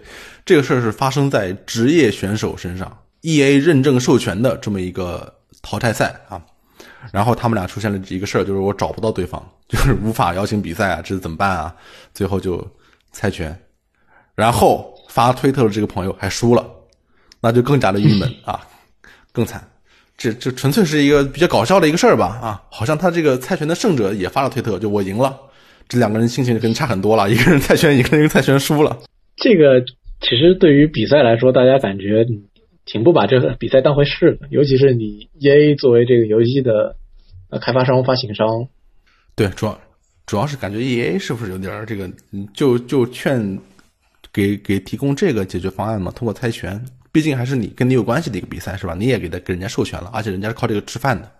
[0.45, 6.40] 这个事儿是发生在职业选手身上，E A 认证授权的这么一个淘汰赛啊，
[7.11, 11.75] 然后他们俩出现了一个事儿，就是我找不到对方， 就是无法邀请比赛啊，这是怎么办啊？
[12.12, 12.64] 最后就
[13.11, 13.59] 猜拳，
[14.35, 16.64] 然后发推特的这个朋友还输了，
[17.40, 18.61] 那就更加的郁闷 啊，
[19.33, 19.66] 更惨。
[20.19, 25.35] 这这纯粹是一个比较搞笑的一个事儿吧啊，好像他这个猜拳的胜者也发了推特，就我赢了，
[25.88, 28.95] 这两个人心情就跟差很多了，一个人猜拳，一个人猜拳输了。
[29.40, 29.83] 这个
[30.20, 32.26] 其实对于比赛来说，大家感觉
[32.85, 36.94] 挺不把这个比赛当回事的，尤其是你 E A 作为这个游戏的
[37.48, 38.46] 呃开发商、发行商。
[39.35, 39.81] 对，主要
[40.26, 42.11] 主要是感觉 E A 是不是有点这个，
[42.53, 43.59] 就就劝
[44.31, 46.12] 给给提供这个解决方案嘛？
[46.14, 46.79] 通过猜拳，
[47.11, 48.94] 毕竟还是你跟你有关系的一个比赛是吧？
[48.94, 51.31] 你也给他给人家授权了，而且人家是靠这个吃饭的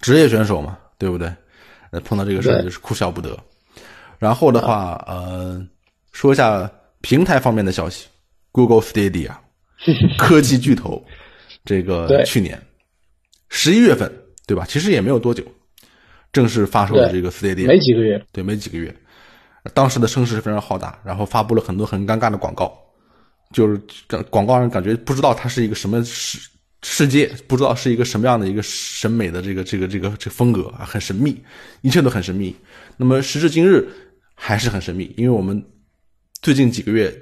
[0.00, 1.32] 职业选手嘛，对不对？
[1.90, 3.34] 呃，碰到这个事儿就是哭笑不得。
[4.18, 5.66] 然后的话，呃，
[6.12, 6.70] 说一下。
[7.06, 8.08] 平台方面的消息
[8.50, 9.30] ，Google Stadia，
[10.18, 11.00] 科技巨头，
[11.64, 12.60] 这个去年
[13.48, 14.12] 十一月份，
[14.44, 14.66] 对吧？
[14.68, 15.44] 其实也没有多久，
[16.32, 18.92] 正式发售的这个 Stadia，没几个月，对，没几个月。
[19.72, 22.76] 当时的声势非常浩大，然后发布了很多很尴尬的广告，
[23.52, 23.80] 就是
[24.28, 26.40] 广告上感觉不知道它是一个什么世
[26.82, 31.40] 世界，不知道是一个什么样的一个审美的这个这个这个这个风格啊，很神秘，
[31.82, 32.52] 一切都很神秘。
[32.96, 33.88] 那么时至今日
[34.34, 35.64] 还是很神秘，因为我们。
[36.42, 37.12] 最近几个月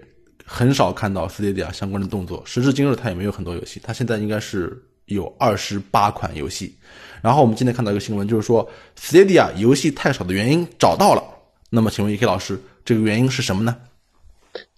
[0.44, 6.76] 很少看到 Stadia 相关的动作，时至今日它也没有很多游戏，它现在应该是有二十八款游戏。
[7.22, 11.22] 然后我们今天看到一个新闻，就是说 Stadia 游戏太少的原因找到了。
[11.70, 13.76] 那么请问 E.K 老师，这个原因是什么呢？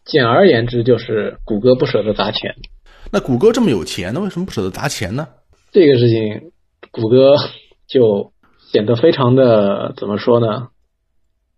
[0.05, 2.55] 简而言之，就是谷歌不舍得砸钱。
[3.11, 5.27] 那谷歌这么有钱，那为什么不舍得砸钱呢？
[5.73, 6.53] 这个事情，
[6.93, 7.35] 谷歌
[7.89, 8.33] 就
[8.73, 10.69] 显得非常的怎么说呢？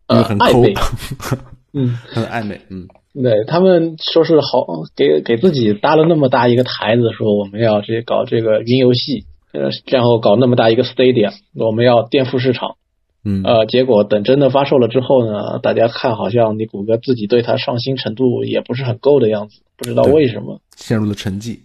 [0.06, 0.64] 呃，很抠。
[1.72, 2.60] 嗯，很暧昧。
[2.70, 12.76] 嗯，对他们说是好给给自己搭了那么大一个台子，说我们要这搞这个云游戏，呃，然后搞那么大一个 Stadia，我们要颠覆市场。
[13.24, 21.58] 嗯，呃，结果等真的发售了之后呢，大家看好像你谷歌自己对它上心程度也不是很够的样子，不知道为什么陷入了沉寂。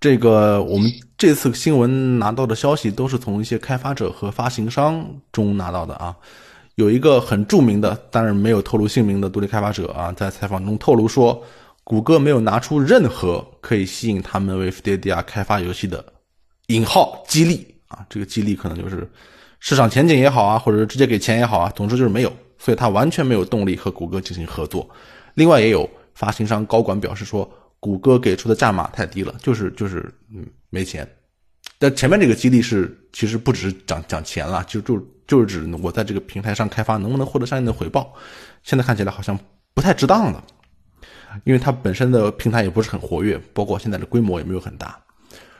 [0.00, 6.16] 这个我们这次新闻拿到的消息都是从一些开发者和发行商中拿到的啊。
[6.76, 11.42] 有一个很著名的，但是没有透露姓名的独立开发者啊，在采访中透露说，
[11.84, 16.04] 谷歌没有拿出任何可以吸引他们为 Stadia 开发游戏的
[16.68, 19.10] 引号激励啊，这个激励可能就是
[19.60, 22.32] 市场前景也好啊，或者是直接给钱也好啊，总之就是没有。
[22.58, 24.88] 所以他完全没有动力和谷歌进行合作。
[25.34, 31.04] 另外，也有发行商高管表示说，谷歌给出的价码太低了，就是就是嗯没钱。
[31.76, 38.12] 但前面这个激励是其实不只是讲讲钱了，就就就是指我在这个平台上开发能不能获得相应的回报。
[38.62, 39.38] 现在看起来好像
[39.74, 40.44] 不太值当了，
[41.44, 44.98] 因为它本身的平台也不是很活跃，包括现在的规模也没有很大。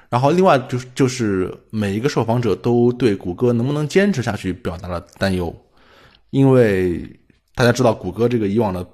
[0.08, 5.54] 然后另外就是就是每一个受访者都对谷歌能不能坚持下去表达了担忧，
[6.28, 7.18] 因为
[7.54, 8.86] 大家知道谷歌这个以往的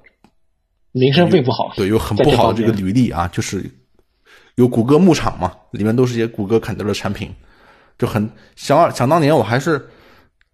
[0.93, 3.69] 名声并不好，对，有很不好的这个履历啊，就是
[4.55, 7.35] 有谷歌牧场嘛，里面都是些谷歌砍掉的产品，
[7.97, 9.89] 就很想想当年我还是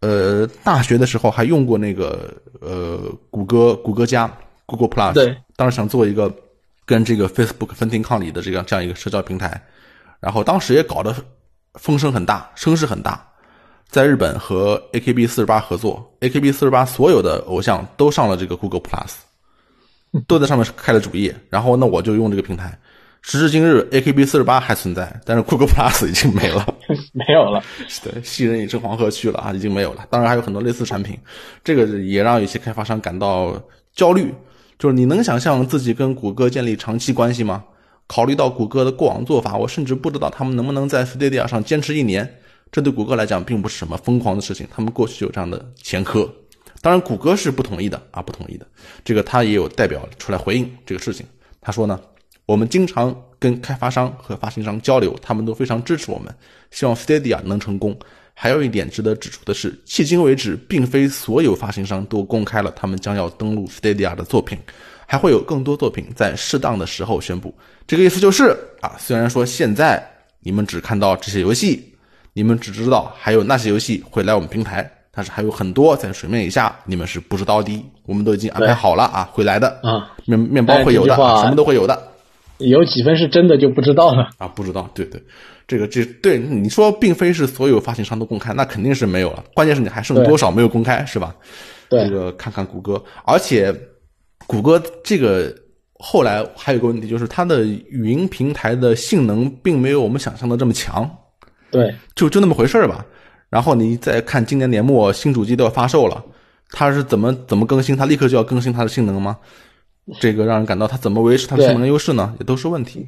[0.06, 3.00] 呃大学的时候还用过那个呃
[3.32, 4.32] 谷歌谷歌加
[4.68, 6.32] Google Plus，对，当时想做一个
[6.86, 9.60] 跟这个 Facebook 分庭抗礼的这样这样一个社交平台。
[10.20, 11.16] 然后当时也搞得
[11.74, 13.26] 风声很大，声势很大，
[13.90, 21.36] 在日本和 AKB 四十八合作，AKB 四十八所有的偶像都上了这个 Google Plus，都在上面开了主页。
[21.50, 22.78] 然后那我就用这个平台。
[23.28, 26.64] 时至今日，AKB 四十八还存在，但是 Google Plus 已经没了，
[27.12, 27.64] 没有了。
[28.04, 30.06] 对，西人已乘黄河去了啊，已经没有了。
[30.12, 31.18] 当然还有很多类似产品，
[31.64, 33.60] 这个也让有些开发商感到
[33.96, 34.32] 焦虑。
[34.78, 37.64] 就是你能想象自己跟谷歌建立长期关系吗？
[38.06, 42.32] 考虑到谷歌的过往做法，我甚至不知道他们能不能在 Stadia 上坚持一年。
[42.72, 46.32] 这对谷歌来讲并不是什么疯狂的事情，他们过去有这样的前科。
[46.80, 48.68] 当然，谷歌是不同意的啊，不同意的。
[49.04, 51.26] 这个他也有代表出来回应这个事情。
[51.60, 52.00] 他说呢，
[52.46, 56.34] 我们经常跟开发商和发行商交流，他们都非常支持我们，
[56.72, 57.98] 希望 Stadia 能成功。
[58.34, 64.58] 还有一点值得指出的是，迄今为止，并非所有发行商都公开了他们将要登陆 Stadia 的作品。
[65.08, 67.54] 还会有更多作品在适当的时候宣布，
[67.86, 70.04] 这个意思就是啊，虽然说现在
[70.40, 71.94] 你们只看到这些游戏，
[72.34, 81.96] 你们只知道还有那些游戏会来我们平台，但是还有很多在水面以下你们是不知道的，我们都已经安排好了啊，会来的啊，面面包会有的，什么都会有的，
[82.58, 85.22] 有几分是真的就不知道了啊，不知道，对对，
[85.68, 91.36] 这个这对你说并非是所有发行商都公开，那肯定是没有了，关键是你还剩多少没有公开是吧？
[91.90, 93.74] 对，这个看看谷歌，而且。
[94.48, 95.52] 谷歌这个
[95.94, 101.10] 后来还有个问题，就是它的云平台的性能并没有我们想象的这么强。
[101.72, 103.04] 对，就就那么回事儿吧。
[103.50, 106.24] 然后你再看今年年末新主机都要发售了，
[106.70, 107.98] 它是怎么怎么更新？
[107.98, 109.36] 它立刻就要更新它的性能吗？
[110.20, 112.36] 这个让人感到他怎么维持他的性能优势呢？
[112.40, 113.08] 也都是问题。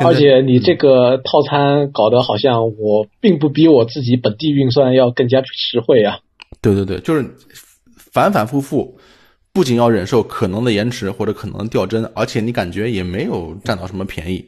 [0.00, 6.18] 而且你这个套餐搞得好像我并不比我自己本地运算要更加实惠啊。
[6.60, 7.24] 对对对，就是
[7.96, 8.98] 反反复复。
[9.50, 14.44] 不仅要忍受可能的延迟或者可能的掉帧，而且你感觉也没有占到什么便宜。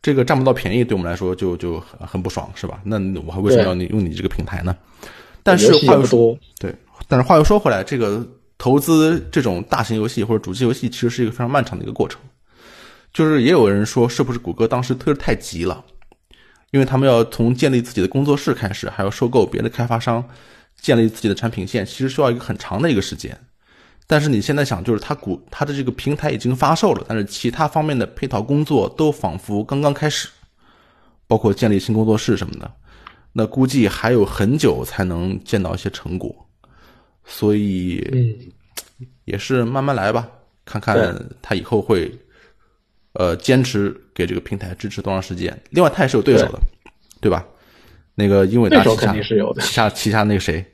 [0.00, 2.80] 这个占不到便宜，对我们来说就就很不爽，是吧？
[2.84, 4.74] 那我还为什么要你用你这个平台呢？
[5.42, 6.74] 但是话又 说，对，
[7.08, 12.20] 但是话又说回来，这个投资这种大型游戏或者主机游戏，其实是一个非常漫长的一个过程。
[13.12, 15.84] 就是也有人说，是不是谷歌当时推的太急了？
[16.72, 20.24] 因为他们要从建立自己的工作室开始，还要收购别的开发商，
[20.80, 23.38] 建立自己的产品线，其实需要一个很长的一个时间。
[24.06, 30.28] 但是你现在想，就是它股它的这个平台已经发售了，但是其他方面的配套工作都仿佛刚刚开始，
[31.28, 32.70] 包括建立新工作室什么的，
[33.32, 36.43] 那估计还有很久才能见到一些成果，
[37.24, 40.28] 所以嗯，也是慢慢来吧，
[40.64, 42.10] 看看他以后会
[43.12, 45.58] 呃坚持给这个平台支持多长时间。
[45.70, 46.60] 另外，他也是有对手的，
[47.20, 47.44] 对吧？
[48.14, 49.14] 那个英伟达旗下
[49.58, 50.64] 旗下旗下那个谁？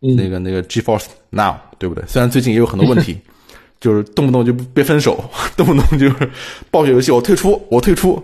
[0.00, 2.04] 那个那个 GeForce Now 对不对？
[2.06, 3.18] 虽然最近也有很多问题，
[3.80, 5.24] 就是动不动就被分手，
[5.56, 6.30] 动不动就是
[6.70, 8.22] 暴雪游戏我退出，我退出，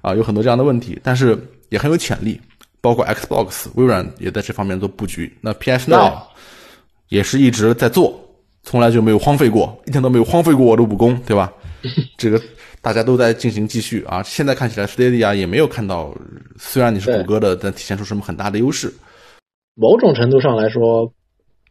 [0.00, 2.40] 啊，有很多这样的问题，但是也很有潜力。
[2.80, 5.32] 包括 Xbox、微软也在这方面做布局。
[5.40, 6.20] 那 PS Now
[7.12, 8.18] 也是一直在做，
[8.62, 11.52] 从来就没有荒废过， 一天都没有荒废过我的武功，对吧？
[12.16, 12.40] 这个
[12.80, 14.22] 大家都在进行继续啊。
[14.22, 16.14] 现在看起来，Stadia 也没有看到，
[16.56, 18.90] 虽然你是谷歌的，但体现出什么很大的优势。
[19.74, 21.12] 某种程度上来说，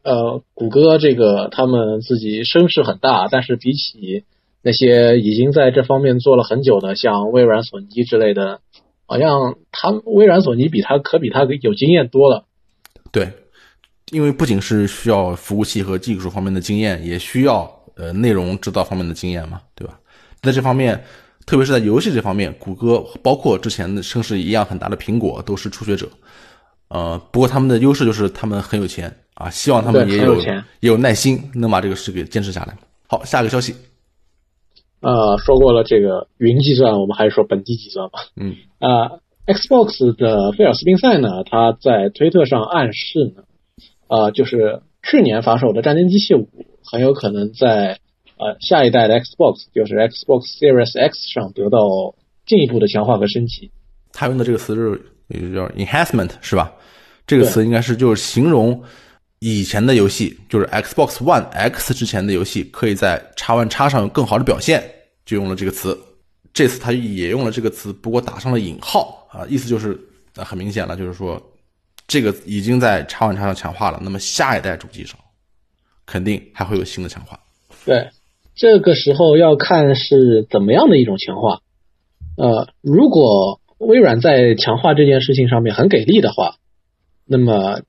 [0.03, 4.23] 呃，谷歌这个他们自己声势很大，但是比起
[4.61, 8.59] 那些已经在这方面做了很久的，像微软、索尼之类的，
[9.07, 12.45] 好像他微软、索尼比他可比他有经验多了。
[13.11, 13.33] 对，
[14.11, 19.97] 因为不仅是需要服务器和技术方面的经验，也需要呃内容制造方面的经验嘛，对吧？
[20.41, 21.01] 在这方面，
[21.45, 26.07] 特别是在游戏这方面，谷歌包括之前的声势一样很大的苹果都是初学者。
[26.89, 32.77] 呃，不过他们的优势就是他们很有钱啊，希望他们也有钱也有耐心，能把这个事给坚持下来。
[33.07, 33.73] 好，下一个消息。
[34.99, 38.19] 呃，说过了这个云计算，我们还是说本地计算吧。
[38.35, 38.55] 嗯。
[38.79, 43.43] 啊，Xbox 的菲尔斯宾塞呢，他在推特上暗示呢，
[44.11, 46.41] 呃，就是去年发售的《战争机器五》
[46.83, 47.97] 很有可能在
[48.35, 52.13] 呃下一代的 Xbox，就是 Xbox Series X 上得到
[52.45, 53.71] 进一步的强化和升级。
[54.11, 56.73] 他用的这个词是也叫 enhancement 是吧？
[57.25, 58.83] 这个词应该是就是形容
[59.39, 64.83] 以前的游戏，就是 Xbox One X 之前的游戏，可以在 X One X 上有更好的表现，
[65.25, 65.97] 就用了这个词。
[66.51, 69.97] 这次他也用了这个词，不过打上了引号啊，意思就是
[70.35, 71.41] 很明显了，就是说
[72.11, 75.17] 这个已经在 X One X 上强化了，那么下一代主机上
[76.05, 77.39] 肯定还会有新的强化。
[77.85, 78.09] 对，
[78.53, 81.61] 这个时候要看是怎么样的一种强化。
[82.35, 86.55] 呃，如果微软在强化这件事情上面很给力的话，
[87.25, 87.79] 那么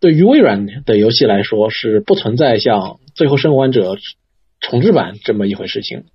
[0.00, 2.80] 对于微软的游戏来说是不存在像
[3.14, 3.94] 《最后生还者》
[4.58, 6.06] 重置版这么一回事情。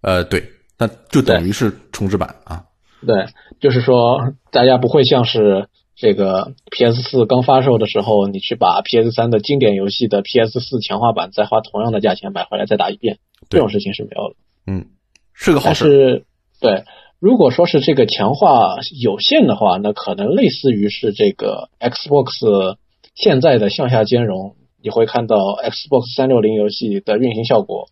[0.00, 0.50] 呃，对。
[0.76, 2.64] 那就等于是重置版啊，
[3.06, 3.26] 对，
[3.60, 14.36] 就是说大家不会像是这个 PS 四刚发售的时候，你去把 PS 三的经典游戏的 PS 四强化版再花同样的价钱买回来再打一遍，这种事情是没有的。
[14.66, 14.86] 嗯，
[15.32, 16.24] 是个好事。
[16.60, 16.84] 对，
[17.20, 22.76] 如果说是这个强化有限的话，那可能类似于是这个 Xbox
[23.14, 27.88] 现在的向下兼容，你会看到 Xbox 三六零游戏的运行效果，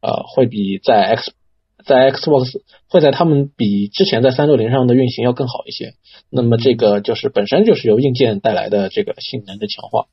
[0.00, 1.32] 呃，会比在 X。
[1.84, 5.94] 在 Xbox 会在他们比之前在三六零上的运行要更好一些，
[6.30, 10.06] 那么这个就是本身就是由硬件带来的这个性能的强化。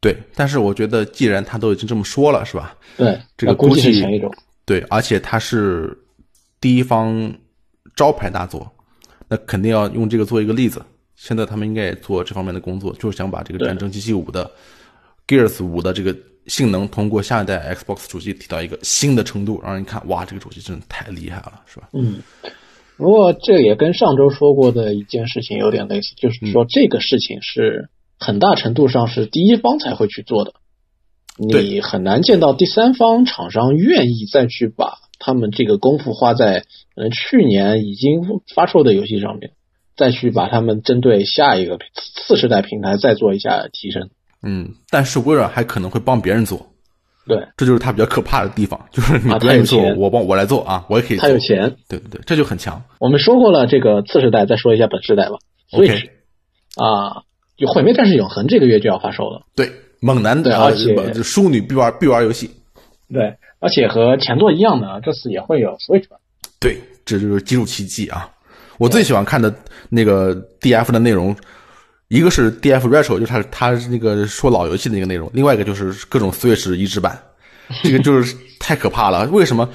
[0.00, 2.76] 对，但是我觉得既然他都已经这么说了，是吧？
[2.96, 4.32] 对，这个估计是前一种。
[4.64, 5.96] 对，而且他是
[6.60, 7.32] 第一方
[7.96, 8.70] 招牌大作，
[9.28, 10.80] 那肯定要用这个做一个例子。
[11.16, 14.50] 现在他们应该也做这方面的工作，就是想把这个战争机器五的
[15.26, 16.16] Gears 五的这个。
[16.48, 21.88] 性能通过下一代 Xbox 主机提到一个新的程度，让人看哇，这个主机真的太厉害了，是吧？
[21.92, 22.20] 嗯。
[22.96, 30.54] 不过这也跟上周说过的一件事情有点类似，就是说这个事情是很大程度上是第一方才会去做的，
[31.36, 36.64] 你很难见到第三方厂商愿意再去把他们这个功夫花在
[36.96, 39.52] 嗯去年已经发售的游戏上面，
[39.96, 41.78] 再去把他们针对下一个
[42.24, 44.10] 次世代平台再做一下提升。
[44.42, 46.64] 嗯，但是微软还可能会帮别人做，
[47.26, 51.16] 对，这就是他比较可怕的地方，就是你不愿意做，我帮我来做啊，我也可以。
[51.16, 52.80] 他有钱，对对对，这就很强。
[53.00, 55.38] 我们说过了这个次世代，再说一下本世代吧。
[55.70, 56.08] Switch
[56.76, 57.22] 啊，
[57.56, 59.42] 有《毁灭战士永恒》这个月就要发售了。
[59.56, 59.70] 对，
[60.00, 62.48] 猛男的，而且淑女必玩必玩游戏。
[63.12, 66.18] 对，而且和前作一样的，这次也会有 Switch 版。
[66.60, 68.30] 对，这就是技术奇迹啊！
[68.78, 69.52] 我最喜欢看的
[69.88, 71.34] 那个 DF 的内容。
[72.08, 77.20] 一个是 D F Retro，就是他他那个说老游戏的那个内容；另外一个就是各种 Switch 移植版，
[77.82, 79.26] 这个就是 太可怕了。
[79.28, 79.68] 为什么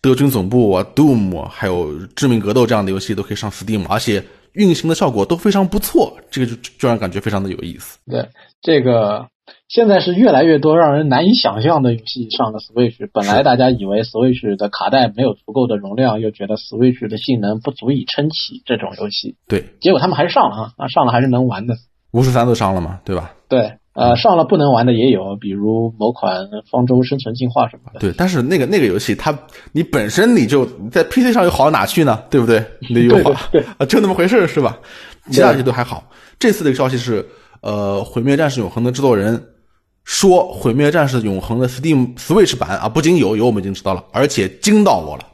[0.00, 4.22] 德军总部啊、Doom 还有致命格斗这样的游戏都可以上 Steam，而且
[4.52, 6.16] 运行的效果都非常不错？
[6.30, 7.98] 这个就就让人感觉非常的有意思。
[8.06, 8.28] 对，
[8.62, 9.26] 这个。
[9.68, 13.08] 现在是越来越多让人难以想象的游戏上了 Switch。
[13.12, 19.36] 本来大家以为 Switch 的卡带没有足够的容量，又觉得 Switch 的性能不足以撑起这种游戏。
[19.48, 21.74] 对，结果他们还是上了啊，那上了还是能玩的。
[22.12, 23.34] 巫师三都上了嘛，对吧？
[23.48, 27.98] 对，呃，上了不能玩的也有，比如某款方舟生存进化什么的。
[27.98, 29.36] 对，但是那个那个游戏，它
[29.72, 32.22] 你本身你就在 PC 上又好到哪去呢？
[32.30, 32.64] 对不对？
[32.88, 33.32] 你的优化
[33.78, 34.78] 啊，就那么回事是吧？
[35.30, 36.04] 其他游戏都还好。
[36.38, 37.26] 这次的消息是，
[37.64, 39.42] 呃，毁灭战士永恒的制作人。
[40.04, 45.26] 说《毁灭战士永恒》的 Steam Switch 版啊，不仅有有我们已经知道了，而且惊到我了，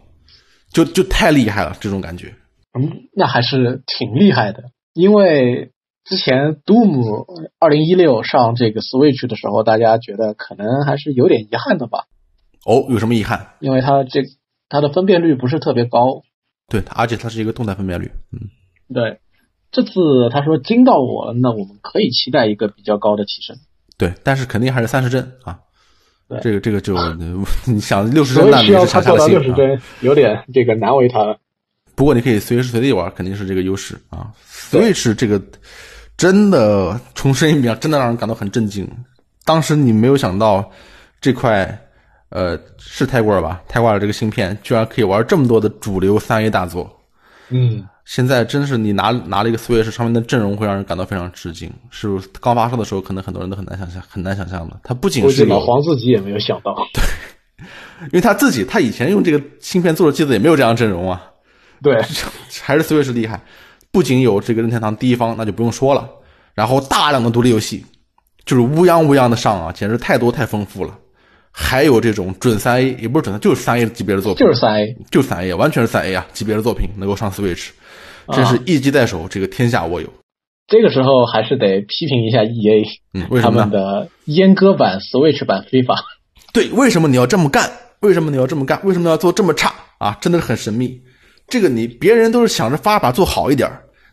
[0.72, 2.32] 就就太厉害了，这种感觉。
[2.78, 4.62] 嗯，那还是挺厉害的，
[4.94, 5.72] 因为
[6.04, 7.26] 之前 Doom
[7.58, 12.04] 二零一六上这个 Switch 的时候，大家觉得可能还是有点遗憾的吧？
[12.64, 13.54] 哦，有什么遗憾？
[13.58, 14.22] 因为它这
[14.68, 16.22] 它的分辨率不是特别高。
[16.68, 18.08] 对，而且它是一个动态分辨率。
[18.32, 18.38] 嗯，
[18.94, 19.18] 对，
[19.72, 23.56] 这次他说惊到我了，那我们可以期待一个比较高的提升。
[23.96, 25.58] 对，但是肯定还是三十帧啊。
[26.28, 26.96] 对，这个这个就
[27.66, 31.38] 你想六十帧那你是差到六十帧，有点这个难为他了。
[31.94, 34.32] 不过你可以随时随地玩，肯定是这个优势啊。
[34.48, 35.40] Switch 这个
[36.16, 38.88] 真的重申一遍，真的让人感到很震惊。
[39.44, 40.70] 当时你没有想到
[41.20, 41.78] 这块
[42.30, 43.62] 呃是泰国尔吧？
[43.68, 46.90] 泰国尔这个芯片居然可以玩这么多的主流三 A 大作。
[47.50, 47.84] 嗯。
[48.04, 51.70] 现在真是你拿拿了一个 Switch 上面的阵容，会让人感到非常吃惊。
[51.90, 54.80] 是不是刚发售的时候，可能很多人都很难想象，很难想象的。
[54.82, 57.64] 它不仅是老黄自己也没有想到， 对，
[58.06, 61.22] 因为他自己他以前用这个芯片做的机子也没有这样阵容啊。
[61.82, 61.94] 对，
[62.62, 63.40] 还是 Switch 厉害。
[63.92, 66.08] 不仅有这个任天堂第一方，那就不用说了。
[66.54, 67.84] 然后大量的独立游戏，
[68.44, 70.96] 就是乌泱乌泱的上啊，简直太多太丰富了。
[71.52, 77.70] 还有这种准三 A，也不是准，就是三 A 级别的作品，就是三 A，就三 A，完全是三 A 啊级别的作品能够上 Switch。
[78.32, 80.08] 真是一机在手，这个天下我有。
[80.66, 85.96] 这个时候还是得批评一下 E A，嗯，为他们的阉割版 Switch 版非法。
[86.54, 87.70] 对，为什么你要这么干？
[88.00, 88.80] 为什么你要这么干？
[88.84, 90.16] 为什么要做这么差啊？
[90.20, 91.00] 真的是很神秘。
[91.48, 93.68] 这个你别人都是想着法把做好一点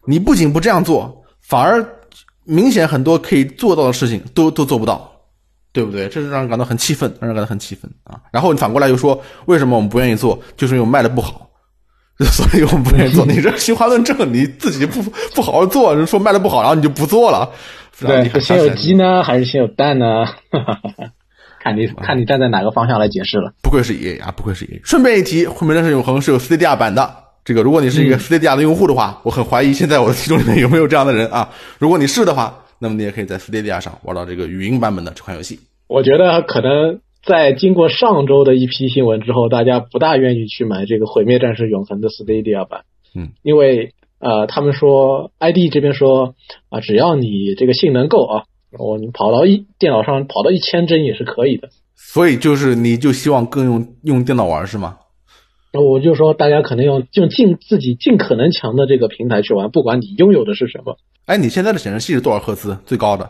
[0.08, 1.88] 你不仅不这样做，反而
[2.44, 5.12] 明显很多可以做到的事情都都做不到，
[5.72, 6.08] 对不对？
[6.08, 8.20] 这是让人感到很气愤，让人感到很气愤啊。
[8.32, 10.40] 然后你反过来又说，为什么我们不愿意做？
[10.56, 11.47] 就是因为卖的不好。
[12.26, 15.04] 所以我们不愿意做，你这循环论证，你自己不
[15.36, 17.52] 不好好做，人说卖的不好，然后你就不做了。
[18.00, 20.26] 对，是先有鸡呢，还是先有蛋呢？
[21.62, 23.54] 看你看你站在哪个方向来解释了。
[23.62, 24.80] 不愧是 EA 啊，不愧是 EA。
[24.84, 27.14] 顺便一提，《毁灭战士永恒》是有 Stadia 版的。
[27.44, 31.50] 这个，如果你是一个 Stadia 的用户的话，我很怀疑现在我的听众里面有没有这样的人啊。
[31.78, 35.60] 如果你是的话，那么你也可以在 Stadia 上玩到这个语音版本的这款游戏。
[35.88, 37.00] 我觉得可能。
[37.28, 46.36] 在经过上周的一批新闻之后，大家不大愿意去买这个《毁灭战士永恒》的 Stadia 版，嗯，因为呃，他们说 ID 这边说
[46.70, 48.44] 啊，只要你这个性能够啊，
[48.80, 51.68] 我你跑到一电脑上跑到一千帧也是可以的。
[51.96, 54.98] 所以就是你就希望更用用电脑玩是吗？
[55.74, 60.98] 那我就说大家可能用用尽自己尽可能强的这个平台去玩，不管你拥有的是什么。
[61.26, 63.30] 哎，你现在的显示器是多少赫兹最高的？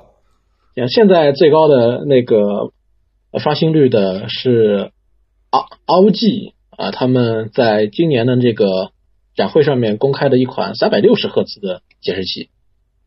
[0.88, 2.72] 现在最高的那个。
[3.40, 4.92] 刷新率的是
[5.52, 8.92] R G 啊，他们在今年的这个
[9.36, 12.50] 展会上面公开的一款三百六十赫兹的显示器。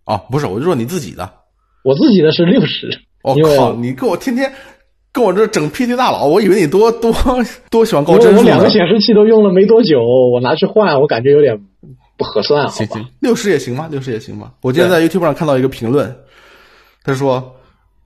[0.06, 1.30] 哦，不是，我就说你自己的。
[1.84, 3.00] 我自己的是六十。
[3.22, 4.52] 我靠，你跟我天天
[5.12, 7.14] 跟我这整 P T 大佬，我以为你多多
[7.70, 8.38] 多喜欢高帧数。
[8.38, 10.00] 我两个显示器都用了没多久，
[10.32, 11.60] 我拿去换，我感觉有点
[12.16, 12.68] 不合算。
[12.70, 13.88] 行行，六十也行吗？
[13.90, 14.52] 六十也行吗？
[14.62, 16.16] 我今天在 YouTube 上看到一个评论，
[17.04, 17.56] 他说。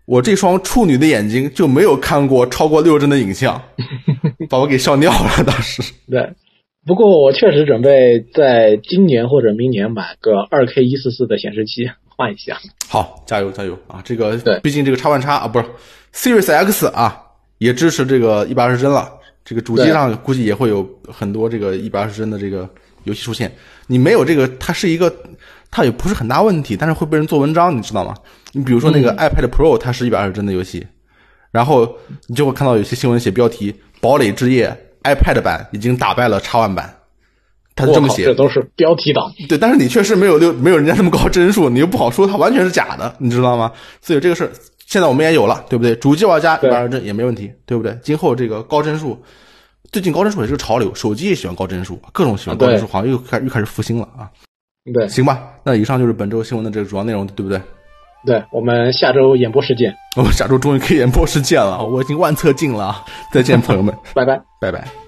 [0.07, 3.61] 我这双处女的眼睛就没有看过超过六帧的影像，
[4.51, 5.43] 把我给笑尿了。
[5.47, 6.31] 当时 对，
[6.85, 12.59] 不过我确实准备在今年或者明年买个二 K 一四四的显示器换一下。
[12.87, 14.03] 好，加油加油啊！
[14.05, 15.65] 这个对，毕竟这个叉 One 叉啊，不是
[16.13, 17.19] Series X 啊，
[17.57, 19.11] 也支持这个一百二十帧了。
[19.43, 22.69] 这个主机上估计也会有很多这个一百二十帧的这个
[23.05, 23.51] 游戏出现。
[23.87, 25.11] 你没有这个，它是一个。
[25.77, 28.15] 它也不是很大问题，但是会被人做文章，你知道吗？
[28.53, 30.87] 你比如说那个 iPad Pro，它是一百二十帧的游戏，
[31.51, 31.93] 然后
[32.29, 34.71] 你就会看到有些新闻写标题《堡垒之夜》
[35.13, 36.95] iPad 版已经打败了叉 One 版，
[37.75, 38.25] 它是这么写。
[38.25, 39.33] 这都是标题党。
[39.49, 43.73] 对，但是你确实没有六没有人家那么高帧数，你又不好说它完全是假的，你知道吗？
[44.01, 44.53] 所以这个事儿
[44.87, 45.97] 现在我们也有了，对不对？
[45.97, 47.99] 主机玩家一百二十帧也没问题，对不对？
[48.01, 49.21] 今后这个高帧数，
[49.91, 54.31] 最近高帧数也是个潮流，手机也喜欢高帧数，各种喜欢高帧数，好像又开又开始复兴了啊。
[54.93, 57.61] 对，行吧，那以上就是本周新闻的这个主要内容，对不对？
[58.27, 65.04] 对，我们下周演播室见， 我们下周终于可以演播室见了，我已经万策尽了，再见，朋友们， 拜拜，拜拜。